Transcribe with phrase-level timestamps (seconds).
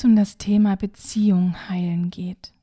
[0.00, 2.54] es um das Thema Beziehung heilen geht,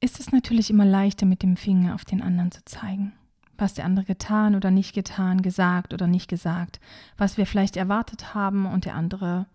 [0.00, 3.12] ist es natürlich immer leichter, mit dem Finger auf den anderen zu zeigen.
[3.56, 6.80] Was der andere getan oder nicht getan, gesagt oder nicht gesagt,
[7.16, 9.46] was wir vielleicht erwartet haben und der andere,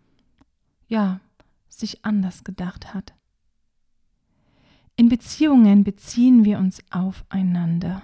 [0.88, 1.20] ja,
[1.68, 3.14] sich anders gedacht hat.
[4.96, 8.02] In Beziehungen beziehen wir uns aufeinander.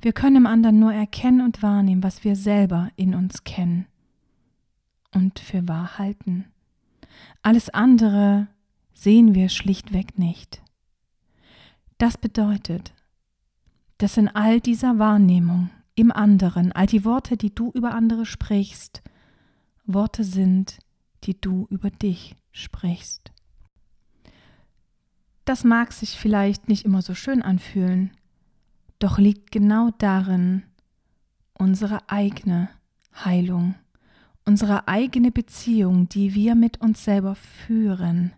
[0.00, 3.86] Wir können im anderen nur erkennen und wahrnehmen, was wir selber in uns kennen
[5.14, 6.46] und für wahr halten.
[7.42, 8.48] Alles andere
[8.92, 10.62] sehen wir schlichtweg nicht.
[11.98, 12.94] Das bedeutet,
[13.98, 19.02] dass in all dieser Wahrnehmung im anderen all die Worte, die du über andere sprichst,
[19.84, 20.78] Worte sind,
[21.24, 23.32] die du über dich sprichst.
[25.44, 28.12] Das mag sich vielleicht nicht immer so schön anfühlen,
[28.98, 30.62] doch liegt genau darin
[31.54, 32.68] unsere eigene
[33.24, 33.74] Heilung,
[34.44, 38.32] unsere eigene Beziehung, die wir mit uns selber führen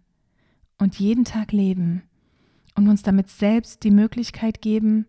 [0.78, 2.02] und jeden Tag leben
[2.74, 5.06] und uns damit selbst die Möglichkeit geben,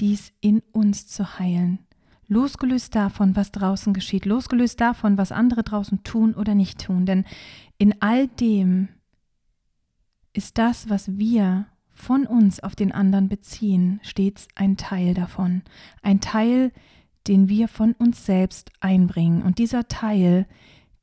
[0.00, 1.78] dies in uns zu heilen,
[2.28, 7.06] losgelöst davon, was draußen geschieht, losgelöst davon, was andere draußen tun oder nicht tun.
[7.06, 7.24] Denn
[7.78, 8.88] in all dem
[10.32, 15.62] ist das, was wir von uns auf den anderen beziehen, stets ein Teil davon.
[16.02, 16.72] Ein Teil,
[17.28, 19.42] den wir von uns selbst einbringen.
[19.42, 20.46] Und dieser Teil,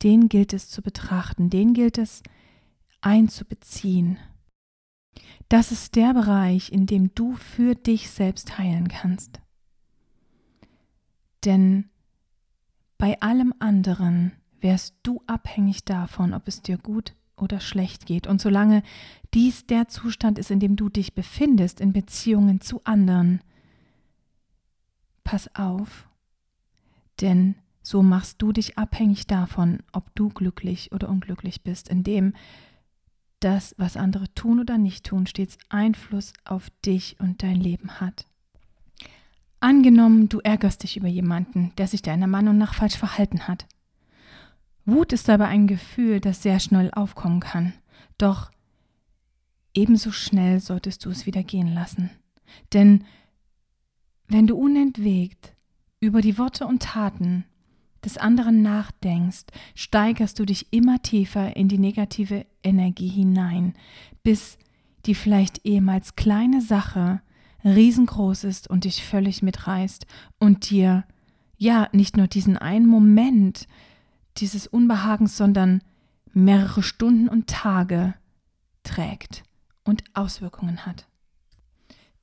[0.02, 2.22] den gilt es zu betrachten, den gilt es
[3.00, 4.18] einzubeziehen.
[5.48, 9.40] Das ist der Bereich, in dem du für dich selbst heilen kannst.
[11.44, 11.90] Denn
[12.98, 18.26] bei allem anderen wärst du abhängig davon, ob es dir gut oder schlecht geht.
[18.26, 18.82] Und solange
[19.34, 23.40] dies der Zustand ist, in dem du dich befindest, in Beziehungen zu anderen,
[25.22, 26.08] pass auf,
[27.20, 32.32] denn so machst du dich abhängig davon, ob du glücklich oder unglücklich bist, indem
[33.40, 38.26] das, was andere tun oder nicht tun, stets Einfluss auf dich und dein Leben hat.
[39.60, 43.66] Angenommen, du ärgerst dich über jemanden, der sich deiner Meinung nach falsch verhalten hat.
[44.86, 47.72] Wut ist aber ein Gefühl, das sehr schnell aufkommen kann.
[48.18, 48.50] Doch
[49.72, 52.10] ebenso schnell solltest du es wieder gehen lassen.
[52.72, 53.04] Denn
[54.28, 55.53] wenn du unentwegt
[56.04, 57.44] über die Worte und Taten
[58.04, 63.74] des anderen nachdenkst, steigerst du dich immer tiefer in die negative Energie hinein,
[64.22, 64.58] bis
[65.06, 67.20] die vielleicht ehemals kleine Sache
[67.64, 70.06] riesengroß ist und dich völlig mitreißt
[70.38, 71.04] und dir
[71.56, 73.66] ja nicht nur diesen einen Moment
[74.36, 75.82] dieses Unbehagens, sondern
[76.32, 78.14] mehrere Stunden und Tage
[78.82, 79.44] trägt
[79.84, 81.06] und Auswirkungen hat.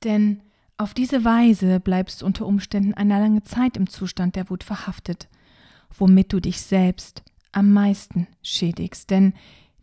[0.04, 0.42] Denn
[0.82, 5.28] auf diese Weise bleibst du unter Umständen eine lange Zeit im Zustand der Wut verhaftet,
[5.96, 7.22] womit du dich selbst
[7.52, 9.10] am meisten schädigst.
[9.10, 9.32] Denn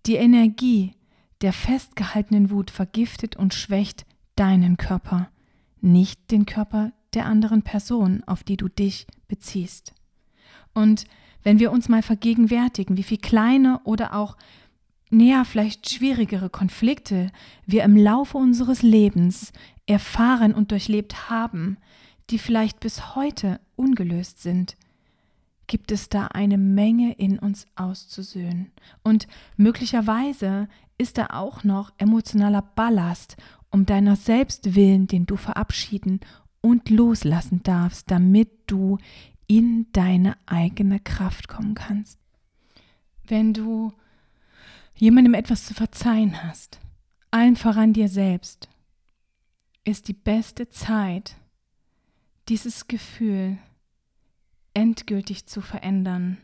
[0.05, 0.93] die Energie
[1.41, 4.05] der festgehaltenen Wut vergiftet und schwächt
[4.35, 5.29] deinen Körper,
[5.79, 9.93] nicht den Körper der anderen Person, auf die du dich beziehst.
[10.73, 11.05] Und
[11.43, 14.35] wenn wir uns mal vergegenwärtigen, wie viele kleine oder auch
[15.09, 17.31] näher vielleicht schwierigere Konflikte
[17.65, 19.51] wir im Laufe unseres Lebens
[19.85, 21.77] erfahren und durchlebt haben,
[22.29, 24.77] die vielleicht bis heute ungelöst sind,
[25.67, 28.71] gibt es da eine Menge in uns auszusöhnen.
[29.03, 33.37] Und möglicherweise ist da auch noch emotionaler Ballast
[33.71, 36.19] um deiner selbst willen, den du verabschieden
[36.61, 38.97] und loslassen darfst, damit du
[39.47, 42.19] in deine eigene Kraft kommen kannst.
[43.25, 43.93] Wenn du
[44.99, 46.79] jemandem etwas zu verzeihen hast,
[47.31, 48.69] allen voran dir selbst,
[49.85, 51.35] ist die beste Zeit,
[52.49, 53.57] dieses Gefühl
[54.73, 56.37] endgültig zu verändern,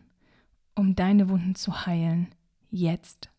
[0.74, 2.34] um deine Wunden zu heilen,
[2.72, 3.30] jetzt.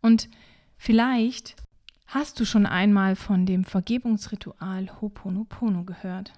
[0.00, 0.28] Und
[0.76, 1.56] vielleicht
[2.06, 6.32] hast du schon einmal von dem Vergebungsritual Ho'oponopono gehört.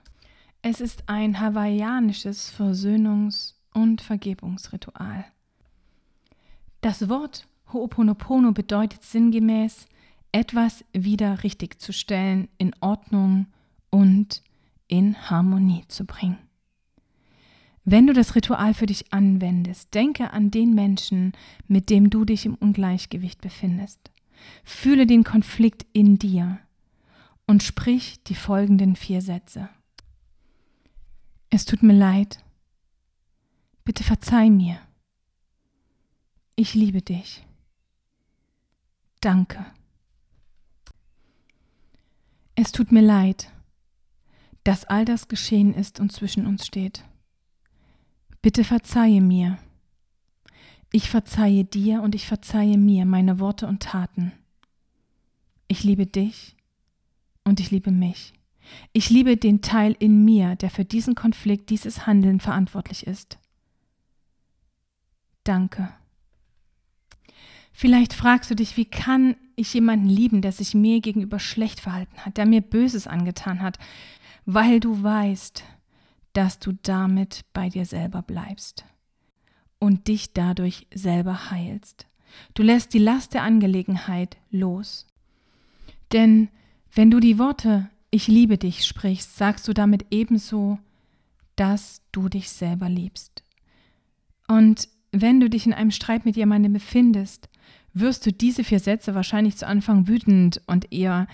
[0.63, 5.27] Es ist ein hawaiianisches Versöhnungs- und Vergebungsritual.
[6.81, 9.87] Das Wort Ho'oponopono bedeutet sinngemäß,
[10.33, 13.47] etwas wieder richtigzustellen, in Ordnung
[13.91, 14.43] und
[14.89, 16.39] in Harmonie zu bringen.
[17.85, 21.33] Wenn du das Ritual für dich anwendest, denke an den Menschen,
[21.69, 24.11] mit dem du dich im Ungleichgewicht befindest.
[24.65, 26.59] Fühle den Konflikt in dir
[27.47, 29.69] und sprich die folgenden vier Sätze.
[31.51, 32.43] Es tut mir leid.
[33.85, 34.79] Bitte verzeih mir.
[36.57, 37.45] Ich liebe dich.
[39.25, 39.65] Danke.
[42.57, 43.51] Es tut mir leid,
[44.65, 47.05] dass all das geschehen ist und zwischen uns steht.
[48.43, 49.59] Bitte verzeihe mir.
[50.93, 54.33] Ich verzeihe dir und ich verzeihe mir meine Worte und Taten.
[55.69, 56.55] Ich liebe dich
[57.45, 58.35] und ich liebe mich.
[58.93, 63.39] Ich liebe den Teil in mir, der für diesen Konflikt, dieses Handeln verantwortlich ist.
[65.45, 65.95] Danke.
[67.77, 72.17] Vielleicht fragst du dich, wie kann ich jemanden lieben, der sich mir gegenüber schlecht verhalten
[72.19, 73.79] hat, der mir Böses angetan hat,
[74.47, 75.65] weil du weißt,
[76.35, 78.85] dass du damit bei dir selber bleibst
[79.81, 82.07] und dich dadurch selber heilst.
[82.55, 85.09] Du lässt die Last der Angelegenheit los.
[86.13, 86.49] Denn
[86.95, 90.79] wenn du die Worte Ich liebe dich sprichst, sagst du damit ebenso,
[91.57, 93.43] dass du dich selber liebst.
[94.47, 97.49] Und wenn du dich in einem Streit mit jemandem befindest,
[97.95, 101.27] wirst du diese vier Sätze wahrscheinlich zu Anfang wütend und eher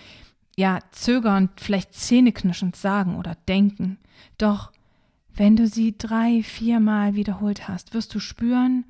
[0.57, 3.99] ja zögernd, vielleicht zähneknirschend sagen oder denken.
[4.39, 4.73] Doch
[5.35, 8.85] wenn du sie drei, viermal wiederholt hast, wirst du spüren,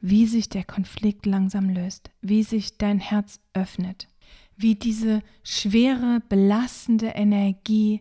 [0.00, 4.08] wie sich der Konflikt langsam löst, wie sich dein Herz öffnet,
[4.56, 8.00] wie diese schwere, belastende Energie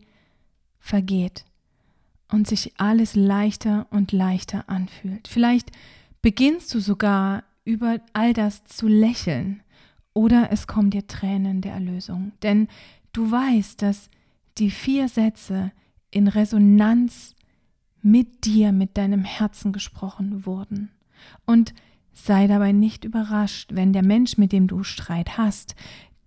[0.79, 1.45] vergeht
[2.29, 5.27] und sich alles leichter und leichter anfühlt.
[5.27, 5.71] Vielleicht
[6.21, 9.61] beginnst du sogar über all das zu lächeln.
[10.13, 12.67] Oder es kommen dir Tränen der Erlösung, denn
[13.13, 14.09] du weißt, dass
[14.57, 15.71] die vier Sätze
[16.09, 17.35] in Resonanz
[18.01, 20.89] mit dir, mit deinem Herzen gesprochen wurden.
[21.45, 21.73] Und
[22.13, 25.75] sei dabei nicht überrascht, wenn der Mensch, mit dem du Streit hast,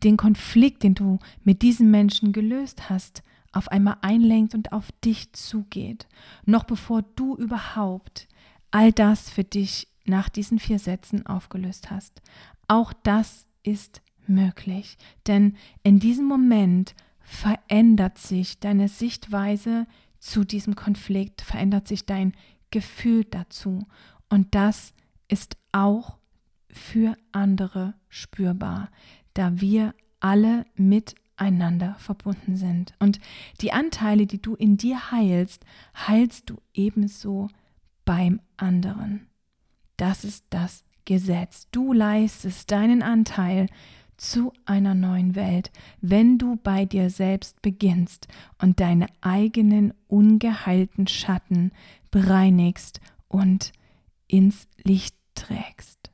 [0.03, 3.23] den Konflikt, den du mit diesem Menschen gelöst hast,
[3.53, 6.09] auf einmal einlenkt und auf dich zugeht,
[6.45, 8.29] noch bevor du überhaupt
[8.71, 12.23] all das für dich nach diesen vier Sätzen aufgelöst hast.
[12.69, 14.97] Auch das ist möglich,
[15.27, 19.87] denn in diesem Moment verändert sich deine Sichtweise
[20.19, 22.35] zu diesem Konflikt, verändert sich dein
[22.71, 23.87] Gefühl dazu.
[24.29, 24.95] Und das
[25.29, 26.19] ist auch
[26.71, 28.91] für andere spürbar,
[29.35, 32.95] da wir alle miteinander verbunden sind.
[32.99, 33.21] Und
[33.61, 35.65] die Anteile, die du in dir heilst,
[35.95, 37.49] heilst du ebenso
[38.05, 39.27] beim anderen.
[39.97, 41.69] Das ist das Gesetz.
[41.71, 43.69] Du leistest deinen Anteil
[44.17, 45.71] zu einer neuen Welt,
[46.01, 48.29] wenn du bei dir selbst beginnst
[48.61, 51.73] und deine eigenen ungeheilten Schatten
[52.11, 53.73] bereinigst und
[54.29, 56.11] ins Licht trägst.